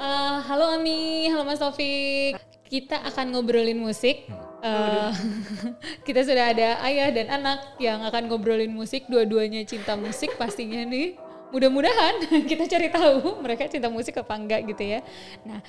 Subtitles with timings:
[0.00, 2.32] Uh, halo Ami, halo Mas Taufik.
[2.64, 4.24] Kita akan ngobrolin musik.
[4.64, 5.12] Uh,
[6.08, 9.04] kita sudah ada ayah dan anak yang akan ngobrolin musik.
[9.12, 11.20] Dua-duanya cinta musik pastinya nih.
[11.52, 12.16] Mudah-mudahan
[12.50, 15.04] kita cari tahu mereka cinta musik apa enggak gitu ya.
[15.44, 15.60] Nah,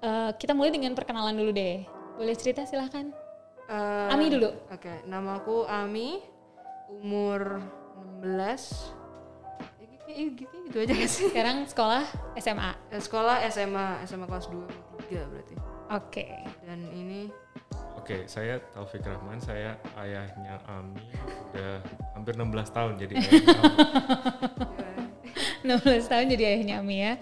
[0.00, 1.84] uh, kita mulai dengan perkenalan dulu deh.
[2.16, 3.12] Boleh cerita silahkan.
[3.68, 4.48] Uh, Ami dulu.
[4.72, 4.96] Oke, okay.
[5.04, 6.24] nama aku Ami,
[6.88, 7.60] umur
[8.24, 9.03] 16
[10.14, 11.26] Iya gitu, gitu aja sih.
[11.34, 12.06] Sekarang sekolah
[12.38, 12.70] SMA.
[12.94, 15.54] Ya, sekolah SMA, SMA kelas 2 3 berarti.
[15.58, 16.24] Oke.
[16.24, 16.32] Okay.
[16.62, 17.28] Dan ini
[18.04, 21.08] Oke, okay, saya Taufik Rahman, saya ayahnya Ami
[21.56, 21.80] udah
[22.12, 23.56] hampir 16 tahun jadi ayahnya
[26.04, 27.12] 16 tahun jadi ayahnya Ami ya.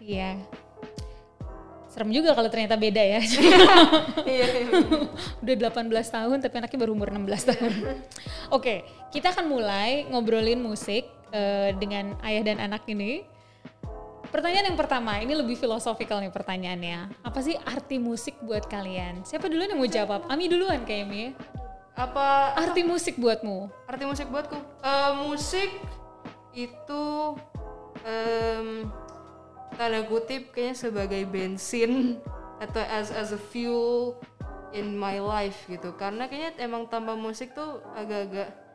[0.00, 0.30] Iya.
[1.92, 3.20] Serem juga kalau ternyata beda ya.
[4.32, 4.64] Iya, iya.
[5.44, 7.72] Udah 18 tahun tapi anaknya baru umur 16 tahun.
[7.76, 8.00] Oke,
[8.56, 8.78] okay,
[9.12, 13.26] kita akan mulai ngobrolin musik uh, dengan ayah dan anak ini.
[14.26, 17.22] Pertanyaan yang pertama, ini lebih filosofikal nih pertanyaannya.
[17.22, 19.22] Apa sih arti musik buat kalian?
[19.22, 20.26] Siapa duluan yang mau jawab?
[20.26, 21.32] Ami duluan kayaknya.
[21.96, 22.90] Apa arti apa?
[22.92, 23.72] musik buatmu?
[23.88, 25.72] Arti musik buatku, uh, musik
[26.52, 27.04] itu
[28.04, 28.68] um,
[29.80, 32.20] tanda kutip kayaknya sebagai bensin
[32.64, 34.20] atau as as a fuel
[34.76, 35.96] in my life gitu.
[35.96, 38.65] Karena kayaknya emang tanpa musik tuh agak-agak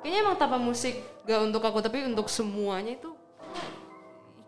[0.00, 0.96] kayaknya emang tanpa musik
[1.28, 3.12] gak untuk aku tapi untuk semuanya itu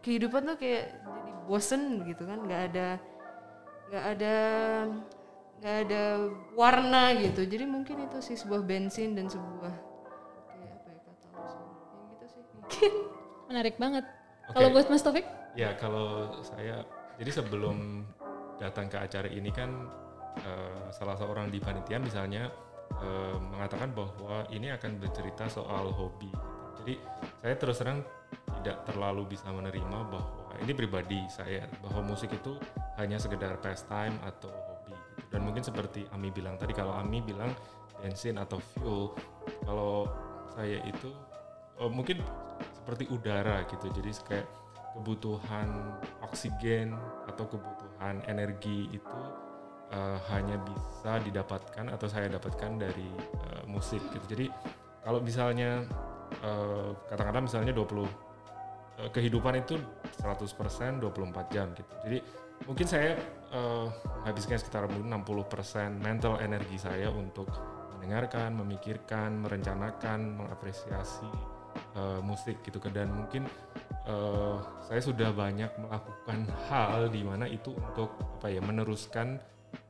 [0.02, 2.42] kehidupan tuh kayak jadi bosen gitu kan.
[2.42, 2.88] Nggak ada
[3.92, 4.36] nggak ada
[5.62, 6.02] nggak ada
[6.58, 7.46] warna gitu.
[7.46, 9.74] Jadi mungkin itu sih sebuah bensin dan sebuah
[10.50, 12.42] kayak apa ya kata yang gitu sih.
[12.58, 12.92] Mungkin
[13.48, 14.04] menarik banget.
[14.42, 14.54] Okay.
[14.58, 15.26] kalau buat Mas Taufik?
[15.54, 16.82] Ya kalau saya
[17.20, 18.02] jadi sebelum
[18.58, 19.70] datang ke acara ini kan
[20.42, 22.50] uh, salah seorang di panitia misalnya
[23.02, 26.30] uh, mengatakan bahwa ini akan bercerita soal hobi
[26.82, 26.94] jadi
[27.42, 28.00] saya terus terang
[28.62, 32.56] tidak terlalu bisa menerima bahwa ini pribadi saya bahwa musik itu
[32.96, 35.22] hanya sekedar pastime atau hobi gitu.
[35.34, 37.50] dan mungkin seperti Ami bilang tadi kalau Ami bilang
[38.02, 39.14] bensin atau fuel
[39.62, 40.10] kalau
[40.54, 41.10] saya itu
[41.78, 42.22] oh, mungkin
[42.74, 44.48] seperti udara gitu jadi kayak
[44.92, 46.92] kebutuhan oksigen
[47.24, 49.18] atau kebutuhan energi itu
[49.92, 53.08] uh, hanya bisa didapatkan atau saya dapatkan dari
[53.52, 54.46] uh, musik gitu jadi
[55.02, 55.86] kalau misalnya
[56.40, 58.08] uh, misalnya 20 uh,
[59.02, 59.76] eh, kehidupan itu
[60.22, 61.92] 100% 24 jam gitu.
[62.06, 62.18] Jadi
[62.64, 63.18] mungkin saya
[63.50, 63.90] uh,
[64.22, 65.10] habiskan sekitar 60%
[65.98, 67.50] mental energi saya untuk
[67.98, 71.30] mendengarkan, memikirkan, merencanakan, mengapresiasi
[71.98, 73.46] uh, musik gitu kan dan mungkin
[74.06, 79.38] uh, saya sudah banyak melakukan hal di mana itu untuk apa ya meneruskan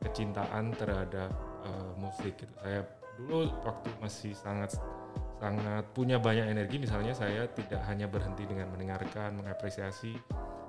[0.02, 1.30] kecintaan terhadap
[1.64, 2.52] uh, musik gitu.
[2.60, 2.82] Saya
[3.16, 4.74] dulu waktu masih sangat
[5.42, 10.14] sangat punya banyak energi misalnya saya tidak hanya berhenti dengan mendengarkan mengapresiasi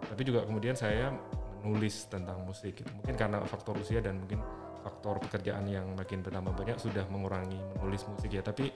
[0.02, 1.14] tapi juga kemudian saya
[1.62, 2.90] menulis tentang musik gitu.
[2.92, 4.42] mungkin karena faktor usia dan mungkin
[4.84, 8.68] faktor pekerjaan yang makin bertambah banyak sudah mengurangi menulis musik ya tapi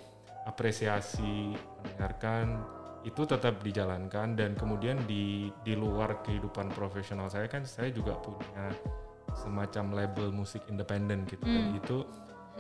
[0.47, 2.63] apresiasi mendengarkan
[3.03, 8.72] itu tetap dijalankan dan kemudian di di luar kehidupan profesional saya kan saya juga punya
[9.37, 11.53] semacam label musik independen gitu hmm.
[11.53, 11.97] dan itu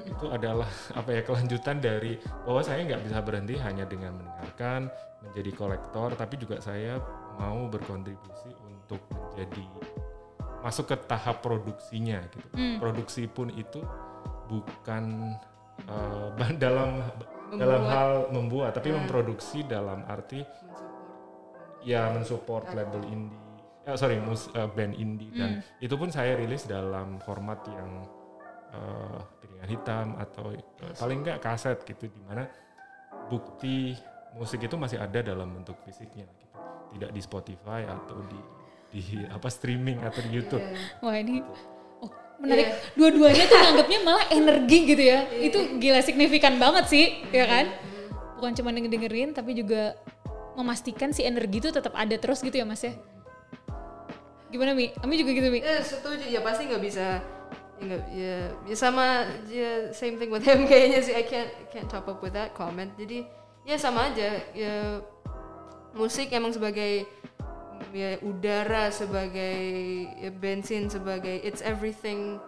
[0.05, 4.93] itu adalah apa ya kelanjutan dari bahwa saya nggak bisa berhenti hanya dengan mendengarkan
[5.25, 7.01] menjadi kolektor tapi juga saya
[7.41, 9.65] mau berkontribusi untuk menjadi
[10.61, 12.77] masuk ke tahap produksinya gitu hmm.
[12.81, 13.81] produksi pun itu
[14.49, 15.33] bukan
[15.91, 17.57] uh, dalam membuat.
[17.57, 18.97] dalam hal membuat tapi hmm.
[19.05, 20.41] memproduksi dalam arti
[21.85, 23.46] ya mensupport label indie
[23.87, 25.39] uh, sorry mus, uh, band indie hmm.
[25.39, 25.49] dan
[25.79, 28.03] itu pun saya rilis dalam format yang
[28.75, 32.45] uh, piringan hitam atau uh, paling enggak kaset gitu di mana
[33.31, 33.95] bukti
[34.35, 36.55] musik itu masih ada dalam bentuk fisiknya gitu.
[36.97, 38.39] Tidak di Spotify atau di
[38.87, 40.63] di apa streaming atau di YouTube.
[40.63, 41.03] Yeah.
[41.03, 41.43] Wah, ini
[41.99, 42.67] oh, menarik.
[42.71, 42.95] Yeah.
[42.95, 45.27] Dua-duanya tuh nganggapnya malah energi gitu ya.
[45.27, 45.47] Yeah.
[45.51, 47.35] Itu gila signifikan banget sih, mm.
[47.35, 47.65] ya kan?
[48.39, 49.97] Bukan cuma dengerin tapi juga
[50.55, 52.95] memastikan si energi itu tetap ada terus gitu ya, Mas ya.
[54.47, 54.91] Gimana Mi?
[55.03, 55.59] Ami juga gitu Mi?
[55.59, 56.23] Eh, setuju.
[56.27, 57.19] Ya pasti nggak bisa
[57.81, 58.35] ya, ya,
[58.65, 62.33] ya sama ya same thing with him kayaknya sih I can't can't top up with
[62.33, 63.25] that comment jadi
[63.67, 65.03] ya sama aja ya
[65.93, 67.05] musik emang sebagai
[67.93, 69.57] ya udara sebagai
[70.17, 72.41] ya, bensin sebagai it's everything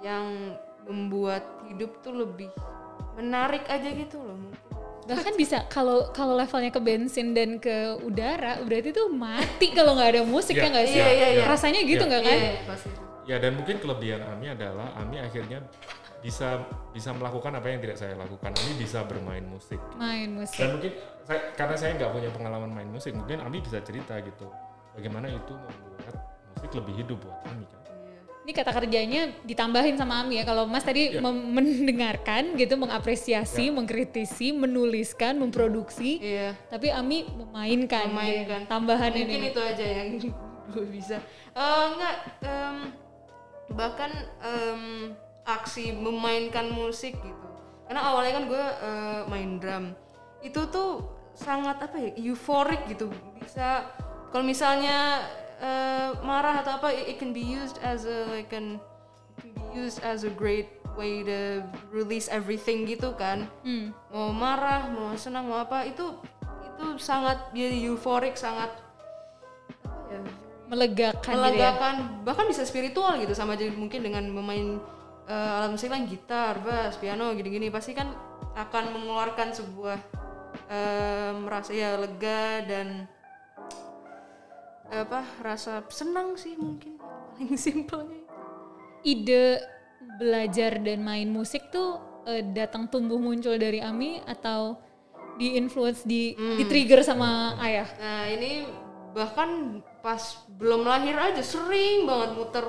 [0.00, 0.56] yang
[0.88, 2.48] membuat hidup tuh lebih
[3.20, 4.40] menarik aja gitu loh
[5.10, 10.10] bahkan bisa kalau kalau levelnya ke bensin dan ke udara berarti tuh mati kalau nggak
[10.14, 10.98] ada musik yeah, ya nggak sih?
[11.02, 11.46] yeah, yeah, yeah.
[11.50, 12.88] rasanya gitu nggak yeah, kan yeah, pasti.
[13.28, 15.62] Ya dan mungkin kelebihan Ami adalah Ami akhirnya
[16.20, 18.52] bisa bisa melakukan apa yang tidak saya lakukan.
[18.52, 19.78] Ami bisa bermain musik.
[19.96, 20.58] Main musik.
[20.58, 20.92] Dan mungkin
[21.24, 24.50] saya, karena saya nggak punya pengalaman main musik mungkin Ami bisa cerita gitu
[24.96, 26.14] bagaimana itu membuat
[26.56, 27.79] musik lebih hidup buat kami kan.
[28.40, 30.44] Ini kata kerjanya ditambahin sama Ami ya.
[30.44, 31.20] Kalau Mas tadi Ya.
[31.20, 33.72] mem- mendengarkan gitu, mengapresiasi, Ya.
[33.72, 36.56] mengkritisi, menuliskan, memproduksi, Iya.
[36.66, 38.64] tapi Ami memainkan, Memainkan.
[38.64, 39.52] tambahan Mungkin ini.
[39.52, 40.08] itu aja yang
[40.72, 41.20] gue bisa.
[41.52, 42.76] Eh enggak, em,
[43.70, 44.08] bahkan
[44.40, 45.12] em,
[45.44, 47.46] aksi memainkan musik gitu.
[47.84, 49.84] Karena awalnya kan gue eh, main drum.
[50.40, 51.04] Itu tuh
[51.36, 53.12] sangat apa ya, euforik gitu.
[53.36, 53.84] Bisa
[54.30, 55.28] kalau misalnya
[55.60, 58.80] eh, marah atau apa, it, it can be used as a like an
[59.36, 60.66] it can be used as a great
[60.98, 61.62] way to
[61.94, 63.94] release everything gitu kan Hmm.
[64.10, 66.02] mau marah mau senang mau apa itu
[66.66, 68.72] itu sangat jadi euforik sangat
[70.10, 70.20] ya
[70.66, 71.34] Melegakan, gitu ya.
[71.34, 74.78] melegakan bahkan bisa spiritual gitu sama aja mungkin dengan memain
[75.26, 78.10] eh, alat musik lain gitar bass piano gini-gini pasti kan
[78.54, 79.98] akan mengeluarkan sebuah
[81.46, 83.06] rasa ya lega dan
[84.90, 86.98] apa rasa senang sih mungkin
[87.40, 88.20] paling simpelnya
[89.00, 89.64] Ide
[90.20, 91.96] belajar dan main musik tuh
[92.28, 94.76] eh, datang tumbuh muncul dari Ami atau
[95.40, 97.88] di influence di di trigger sama ayah.
[97.96, 98.68] Nah ini
[99.16, 102.66] bahkan pas belum lahir aja sering banget muter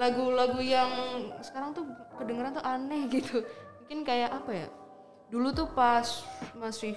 [0.00, 0.88] lagu-lagu yang
[1.44, 1.84] sekarang tuh
[2.16, 3.44] kedengeran tuh aneh gitu.
[3.84, 4.68] Mungkin kayak apa ya?
[5.28, 6.24] Dulu tuh pas
[6.56, 6.96] masih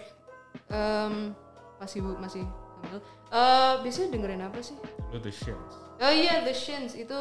[0.71, 1.35] em
[1.75, 2.47] masih bu masih
[2.81, 2.99] hamil.
[3.31, 4.75] Eh biasanya dengerin apa sih?
[5.13, 5.73] Dulu The Shins.
[6.01, 7.17] Oh iya The Shins itu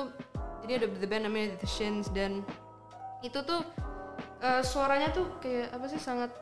[0.65, 2.45] jadi ada the band namanya The Shins dan
[3.21, 3.61] itu tuh
[4.41, 6.33] eh, suaranya tuh kayak apa sih sangat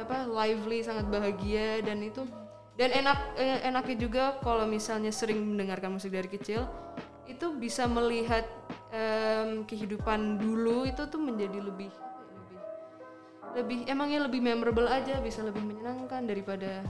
[0.00, 2.24] apa lively sangat bahagia dan itu
[2.80, 6.64] dan enak eh, enaknya juga kalau misalnya sering mendengarkan musik dari kecil
[7.30, 8.42] itu bisa melihat
[8.90, 11.92] em, kehidupan dulu itu tuh menjadi lebih
[12.34, 12.58] lebih
[13.54, 16.82] lebih emangnya lebih memorable aja bisa lebih menyenangkan daripada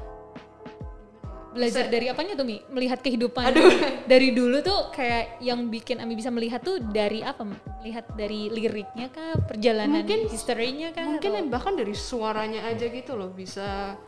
[1.50, 2.62] Belajar dari apanya tuh Mi?
[2.66, 3.70] Melihat kehidupan Aduh.
[4.12, 7.42] dari dulu tuh kayak yang bikin Ami bisa melihat tuh dari apa?
[7.80, 9.34] Melihat dari liriknya kah?
[9.44, 11.02] Perjalanan Mungkin- historinya kah?
[11.04, 13.98] mungkin Atau- bahkan dari suaranya aja gitu loh bisa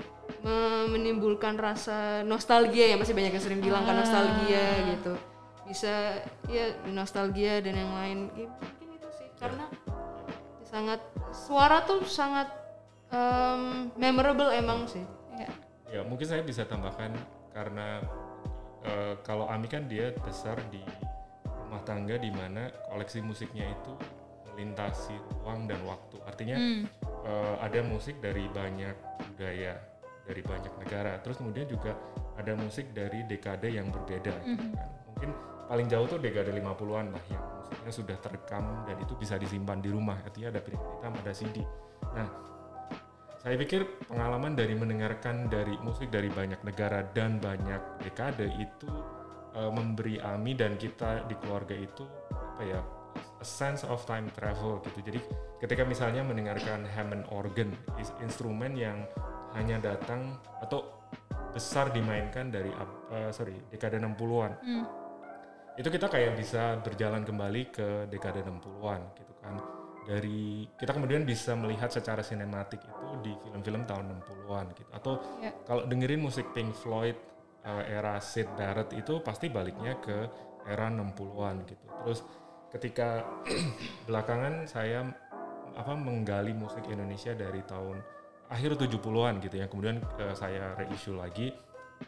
[0.40, 5.14] me- menimbulkan rasa nostalgia ya masih banyak yang sering bilang kan nostalgia gitu
[5.62, 9.66] bisa ya nostalgia dan yang lain Ya, mungkin itu sih karena
[10.62, 11.00] sangat
[11.32, 12.48] suara tuh sangat
[13.08, 15.02] em, memorable emang sih
[15.32, 15.48] Ya.
[15.92, 17.12] Ya mungkin saya bisa tambahkan
[17.52, 18.00] karena
[18.82, 20.80] eh, kalau Ami kan dia besar di
[21.44, 23.92] rumah tangga di mana koleksi musiknya itu
[24.50, 26.16] melintasi ruang dan waktu.
[26.24, 26.82] Artinya Hmm.
[27.22, 28.96] eh, ada musik dari banyak
[29.30, 29.76] budaya,
[30.24, 31.20] dari banyak negara.
[31.20, 31.92] Terus kemudian juga
[32.34, 34.32] ada musik dari dekade yang berbeda.
[34.42, 34.88] gitu kan.
[35.12, 35.30] Mungkin
[35.68, 39.88] paling jauh tuh dekade 50-an lah yang musiknya sudah terekam dan itu bisa disimpan di
[39.88, 40.16] rumah.
[40.20, 41.56] Artinya ada piringan hitam, ada CD.
[42.12, 42.28] Nah,
[43.42, 48.86] saya pikir pengalaman dari mendengarkan dari musik dari banyak negara dan banyak dekade itu
[49.52, 52.80] eh, memberi Ami dan kita di keluarga itu apa ya
[53.12, 55.02] a sense of time travel gitu.
[55.02, 55.18] Jadi
[55.58, 59.02] ketika misalnya mendengarkan Hammond organ is- instrumen yang
[59.52, 60.86] hanya datang atau
[61.50, 62.70] besar dimainkan dari
[63.10, 64.86] eh, sorry dekade 60-an Hmm.
[65.74, 69.54] itu kita kayak bisa berjalan kembali ke dekade 60-an gitu kan
[70.02, 75.54] dari kita kemudian bisa melihat secara sinematik itu di film-film tahun 60-an gitu atau Ya.
[75.62, 77.14] kalau dengerin musik Pink Floyd
[77.62, 80.26] uh, era Sid Barrett itu pasti baliknya ke
[80.66, 82.20] era 60-an gitu terus
[82.74, 83.22] ketika
[84.10, 85.06] belakangan saya
[85.72, 88.02] apa menggali musik Indonesia dari tahun
[88.52, 91.54] akhir 70-an gitu ya kemudian uh, saya reissue lagi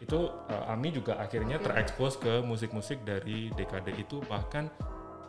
[0.03, 4.67] itu uh, Ami juga akhirnya terekspos ke musik-musik dari dekade itu bahkan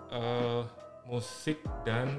[0.09, 0.65] uh,
[1.05, 2.17] musik dan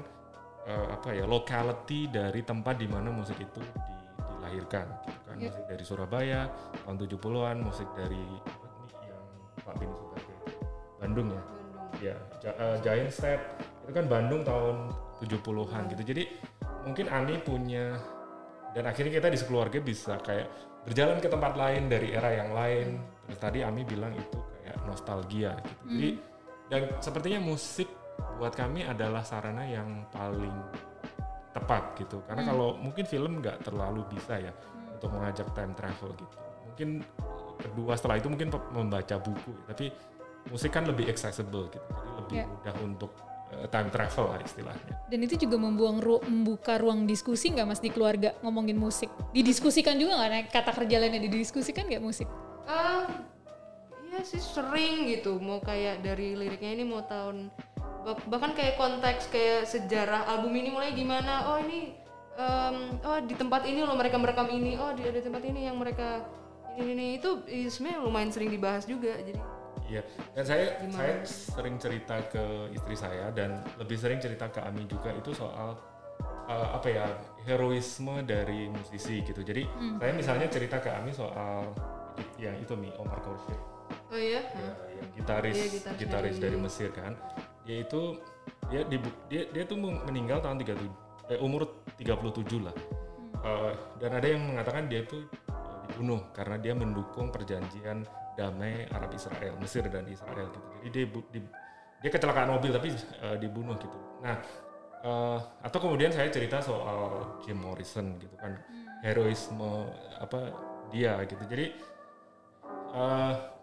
[0.67, 3.95] uh, apa ya locality dari tempat di mana musik itu di-
[4.37, 5.35] dilahirkan gitu kan.
[5.39, 5.49] Iya.
[5.49, 6.41] musik dari Surabaya
[6.83, 9.23] tahun 70-an musik dari apa nih yang
[9.63, 10.33] Pak Bini suka ke
[10.99, 11.43] Bandung ya?
[11.97, 13.39] Ya Ja- uh, Giant Step
[13.87, 14.91] itu kan Bandung tahun
[15.23, 16.03] 70-an gitu.
[16.13, 16.23] Jadi
[16.85, 17.97] mungkin Ami punya
[18.75, 20.47] dan akhirnya kita di sekeluarga bisa kayak
[20.85, 23.01] berjalan ke tempat lain dari era yang lain.
[23.25, 25.73] Terus tadi Ami bilang itu kayak nostalgia gitu.
[25.89, 26.09] Jadi
[26.67, 27.87] dan sepertinya musik
[28.37, 30.53] buat kami adalah sarana yang paling
[31.51, 34.53] tepat gitu karena kalau mungkin film nggak terlalu bisa ya
[34.93, 36.89] untuk mengajak time travel gitu mungkin
[37.57, 39.89] kedua setelah itu mungkin membaca buku tapi
[40.47, 42.45] musik kan lebih accessible gitu jadi lebih Ya.
[42.45, 43.11] mudah untuk
[43.49, 47.79] eh, time travel lah istilahnya Dan itu juga membuang ru- membuka ruang diskusi nggak mas
[47.79, 49.09] di keluarga ngomongin musik?
[49.31, 50.51] Didiskusikan juga nggak?
[50.51, 52.27] Kata kerja lainnya didiskusikan nggak musik?
[52.67, 53.05] Eh,
[54.05, 57.47] iya sih sering gitu mau kayak dari liriknya ini mau tahun
[58.07, 61.91] bahkan kayak konteks kayak sejarah album ini mulai gimana oh ini
[62.33, 65.75] em, oh di tempat ini loh mereka merekam ini oh di ada tempat ini yang
[65.75, 66.23] mereka
[66.73, 69.39] ini ini itu sebenarnya lumayan sering dibahas juga jadi
[69.87, 70.03] Iya,
[70.35, 72.43] dan saya saya sering cerita ke
[72.75, 75.79] istri saya dan lebih sering cerita ke Ami juga itu soal
[76.43, 77.07] uh, apa ya
[77.47, 79.39] heroisme dari musisi gitu.
[79.39, 79.63] Jadi
[79.95, 81.71] saya misalnya cerita ke Ami soal
[82.35, 83.55] yang itu mi Omar Khorshid,
[84.11, 84.43] Oh iya?
[84.43, 87.15] ya, yang gitaris Iya, gitaris gitaris dari- dari Mesir kan.
[87.67, 88.15] Dia itu
[88.71, 88.97] dia di,
[89.27, 92.75] dia dia tuh meninggal tahun 37 eh, umur 37 lah.
[93.37, 93.71] Uh,
[94.01, 98.01] dan ada yang mengatakan dia itu uh, dibunuh karena dia mendukung perjanjian
[98.33, 100.67] damai Arab Israel, Mesir dan Israel gitu.
[100.81, 101.51] Jadi dia di-
[102.01, 103.97] dia kecelakaan mobil tapi uh, dibunuh gitu.
[104.21, 104.41] Nah,
[105.05, 108.57] uh, atau kemudian saya cerita soal Jim Morrison gitu kan,
[109.05, 109.85] heroisme
[110.17, 110.53] apa
[110.89, 111.43] dia gitu.
[111.45, 111.65] Jadi
[112.93, 113.56] uh,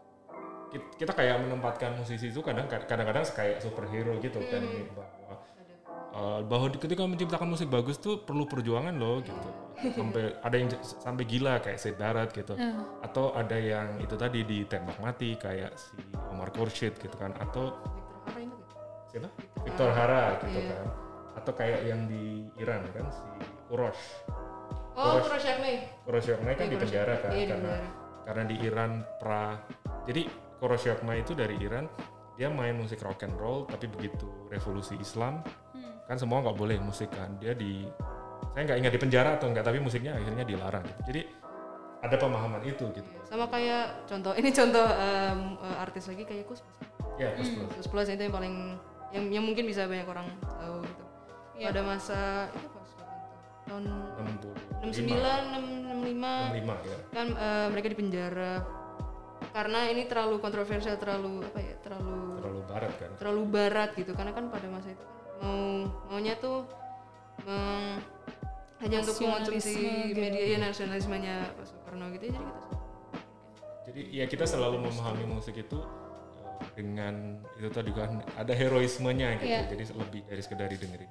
[0.95, 4.62] kita kayak menempatkan musisi itu kadang kadang-kadang kayak superhero gitu kan
[4.95, 5.37] bahwa
[6.14, 9.49] uh, bahwa ketika menciptakan musik bagus tuh perlu perjuangan loh gitu.
[9.90, 12.54] Sampai ada yang sampai gila kayak Sid Barrett gitu.
[13.02, 15.93] Atau ada yang itu tadi ditembak mati kayak si
[16.31, 17.75] Omar Khorshid gitu kan atau
[19.11, 19.28] siapa?
[19.62, 20.38] Victor Hara.
[20.43, 20.73] Gitu Iya.
[20.75, 20.87] kan.
[21.35, 23.23] Atau kayak yang di Iran kan si
[23.71, 24.02] Urosh
[24.95, 25.90] Oh, Kuroshakme.
[26.07, 27.75] Kuroshokmai kan Iya, di penjara kan Iya, karena
[28.25, 29.59] karena di Iran pra
[30.07, 30.23] jadi
[30.58, 31.87] Kuroshokmai itu dari Iran
[32.34, 35.38] dia main musik rock and roll tapi begitu revolusi Islam
[36.04, 37.87] kan semua nggak boleh musik kan dia di
[38.52, 41.00] saya nggak ingat di penjara atau enggak tapi musiknya akhirnya dilarang gitu.
[41.11, 41.20] jadi
[42.04, 45.34] ada pemahaman itu gitu Sama kayak contoh, ini contoh eh,
[45.80, 46.61] artis lagi kayak Kus.
[47.16, 48.54] ya plus plus Kus Plus itu yang paling
[49.14, 51.04] yang, yang mungkin bisa banyak orang tahu gitu.
[51.56, 51.70] Iya.
[51.70, 52.20] Pada masa
[52.52, 52.90] itu pas
[53.64, 53.84] tahun
[54.84, 55.16] 65 69,
[56.12, 58.52] 65 65 ya kan eh, mereka di penjara
[59.54, 63.11] karena ini terlalu kontroversial, terlalu apa ya, terlalu terlalu barat kan?
[63.23, 64.12] terlalu barat gitu.
[64.18, 65.04] Karena kan pada masa itu
[65.38, 66.66] mau maunya tuh
[67.46, 68.02] meng,
[68.82, 70.18] hanya untuk mengonsumsi gitu.
[70.18, 72.76] media ya nasionalismenya Pak Soekarno gitu ya, jadi kita
[73.84, 75.78] jadi ya kita selalu memahami musik itu
[76.50, 79.50] eh, dengan itu tadi kan ada heroismenya gitu.
[79.50, 79.62] Iya.
[79.73, 81.11] jadi lebih dari sekedar didengerin